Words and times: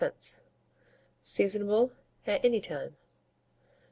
Seasonable 1.21 1.91
at 2.25 2.43
any 2.43 2.59
time. 2.59 2.97